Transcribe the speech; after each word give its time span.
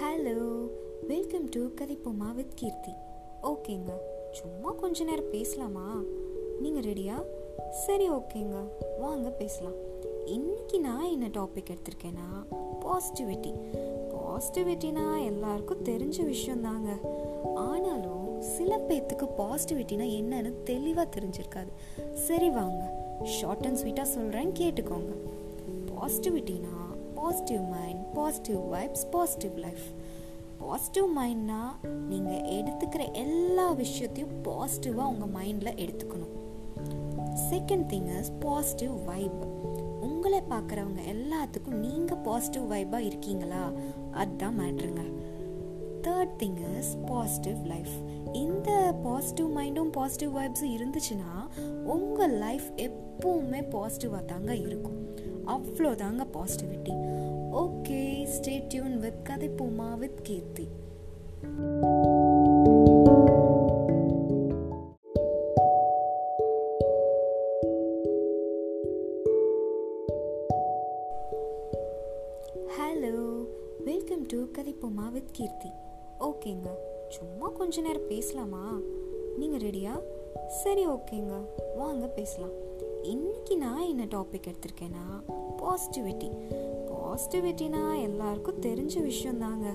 Hello 0.00 0.68
welcome 1.08 1.48
to 1.48 1.66
Kathaippoma 1.66 2.34
with 2.34 2.52
Keerthi. 2.54 2.92
ஓகேங்க. 3.42 3.90
சும்மா 4.32 4.70
கொஞ்ச 4.70 5.04
நேரம் 5.04 5.30
பேசலாமா? 5.30 6.02
நீங்கள் 6.60 6.82
ரெடியா 6.82 7.24
சரி 7.70 8.10
ஓகேங்க. 8.10 8.64
வாங்க 9.00 9.30
பேசலாம். 9.30 9.72
இன்னைக்கு 10.26 10.80
நான் 10.80 11.04
என்ன 11.04 11.28
டாபிக் 11.28 11.70
எடுத்திருக்கேன்னா 11.70 12.54
பாசிட்டிவிட்டி 12.80 13.52
பாசிட்டிவிட்டினா 14.12 15.24
எல்லாருக்கும் 15.24 15.84
தெரிஞ்ச 15.84 16.34
விஷயந்தாங்க 16.34 17.08
ஆனாலும் 17.54 18.40
சில 18.40 18.76
பேர்த்துக்கு 18.88 19.28
பாசிட்டிவிட்டினா 19.38 20.06
என்னன்னு 20.20 20.62
தெளிவாக 20.64 21.20
தெரிஞ்சிருக்காது. 21.20 21.70
சரி 22.14 22.50
வாங்க. 22.50 23.08
ஷார்ட் 23.24 23.64
அண்ட் 23.64 23.76
ஸ்வீட்டாக 23.76 24.02
சொல்கிறேன் 24.02 24.52
கேட்டுக்கோங்க. 24.52 25.12
பாசிட்டிவிட்டினா 25.90 26.91
positive 27.22 27.60
mind 27.60 28.12
positive 28.12 28.60
vibes 28.72 29.04
positive 29.10 29.58
life 29.58 29.84
positive 30.58 31.18
மைண்ட்னா 31.18 31.58
நீங்கள் 32.08 32.44
எடுத்துக்கிற 32.58 33.12
எல்லா 33.12 33.72
விஷயத்தையும் 33.72 34.42
பாசிட்டிவாக 34.44 35.12
உங்கள் 35.12 35.34
மைண்டில் 35.34 35.78
எடுத்துக்கணும். 35.84 36.32
Second 37.50 37.86
thing 37.92 38.18
is 38.18 38.32
positive 38.40 38.90
vibe 39.04 39.44
உங்களை 40.00 40.42
பார்க்குறவங்க 40.50 41.02
எல்லாத்துக்கும் 41.14 41.78
நீங்கள் 41.86 42.16
பாசிட்டிவ் 42.16 42.66
வைப்பாக 42.66 43.02
இருக்கீங்களா? 43.02 43.70
அதுதான் 44.12 44.58
மேட்ருங்க 44.60 45.04
third 46.02 46.34
thing 46.38 46.78
is 46.78 46.96
positive 47.06 47.64
life 47.64 47.94
இந்த 48.32 48.94
பாசிட்டிவ் 49.02 49.56
மைண்டும் 49.56 49.90
பாசிட்டிவ் 49.90 50.36
வைப்ஸும் 50.36 50.74
இருந்துச்சுன்னா 50.78 51.32
உங்கள் 51.84 52.30
லைஃப் 52.30 52.68
எப்பவுமே 52.76 53.62
பாசிட்டிவாக 53.76 54.24
தாங்க 54.24 54.54
இருக்கும். 54.54 55.00
அவ்வளோதாங்க 55.46 56.24
positivity 56.32 56.92
okay 57.52 58.26
stay 58.34 58.66
tuned 58.68 58.98
with 58.98 59.24
Kathaippoma 59.48 59.98
with 59.98 60.18
Keerthi. 60.22 60.68
Hello 72.78 73.46
welcome 73.84 74.26
to 74.26 74.44
Puma 74.80 75.12
with 75.12 75.32
Keerthi. 75.32 75.70
ஓகேங்க 76.20 76.68
சும்மா 77.08 77.48
கொஞ்ச 77.48 77.80
நேரம் 77.80 78.06
பேசலாமா? 78.08 78.80
நீங்கள் 79.38 79.60
ரெடியா 79.60 80.00
சரி 80.46 80.86
ஓகேங்க 80.86 81.44
வாங்க 81.76 82.06
பேசலாம். 82.06 82.70
இன்னைக்கு 83.02 83.56
நான் 83.56 83.88
என்ன 83.88 84.04
டாபிக் 84.04 84.50
எடுத்திருக்கேன்னா 84.50 85.06
பாசிட்டிவிட்டி 85.62 86.30
பாசிட்டிவிட்டினா 86.90 88.02
எல்லாருக்கும் 88.02 88.60
தெரிஞ்ச 88.60 89.02
விஷயம் 89.02 89.38
தாங்க 89.38 89.66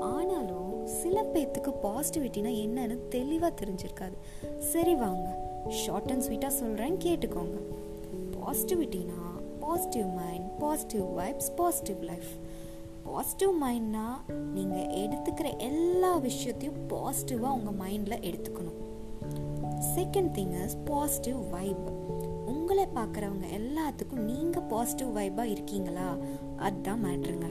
ஆனாலும் 0.00 0.86
சில 0.86 1.22
பேர்த்துக்கு 1.22 1.72
பாசிட்டிவிட்டினா 1.82 2.50
என்னன்னு 2.64 2.98
தெளிவாக 3.08 3.64
தெரிஞ்சிருக்காது. 3.64 4.16
சரி 4.58 4.94
வாங்க. 4.94 5.48
ஷார்ட் 5.68 6.10
அண்ட் 6.10 6.22
ஸ்வீட்டாக 6.22 6.46
சொல்கிறேன் 6.46 6.96
கேட்டுக்கோங்க. 6.96 7.58
பாசிட்டிவிட்டினா 8.36 9.18
positive 9.60 10.06
mind 10.06 10.58
positive 10.58 11.02
vibes 11.02 11.50
positive 11.56 12.02
life 12.02 12.30
positive 13.04 13.62
மைண்ட்னா 13.62 14.06
நீங்கள் 14.54 14.90
எடுத்துக்கிற 15.04 15.58
எல்லா 15.58 16.16
விஷயத்தையும் 16.16 16.88
பாசிட்டிவாக 16.88 17.58
உங்கள் 17.58 17.78
மைண்டில் 17.78 18.24
எடுத்துக்கணும். 18.30 18.78
Second 19.96 20.32
thing 20.36 20.64
is 20.64 20.76
positive 20.84 21.36
vibe 21.50 21.88
உங்களை 22.70 22.88
பார்க்குறவங்க 22.94 23.46
எல்லாத்துக்கும் 23.56 24.18
நீங்கள் 24.18 24.62
பாசிட்டிவ் 24.62 25.08
வைப்பாக 25.12 25.48
இருக்கீங்களா? 25.48 26.16
அதுதான் 26.56 27.04
மேட்ருங்க 27.04 27.48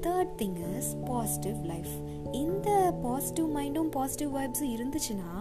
third 0.00 0.30
thing 0.38 0.76
is 0.76 0.96
positive 1.04 1.64
life 1.64 1.92
இந்த 2.30 2.94
பாசிட்டிவ் 3.02 3.56
மைண்டும் 3.56 3.90
பாசிட்டிவ் 3.90 4.36
வைப்ஸும் 4.36 4.72
இருந்துச்சுன்னா 4.76 5.32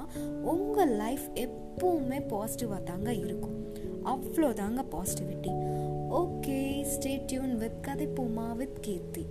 உங்கள் 0.41 0.89
லைஃப் 0.89 1.29
எப்பவுமே 1.35 2.19
பாசிட்டிவாக 2.33 2.83
தாங்க 2.83 3.13
இருக்கும். 3.13 3.55
அவ்வளோதாங்க 4.05 4.85
positivity 4.91 5.53
okay 6.21 6.85
stay 6.93 7.25
tuned 7.25 7.57
with 7.57 7.83
Kathaippoma 8.07 8.55
with 8.55 8.81
Keerthi. 8.81 9.25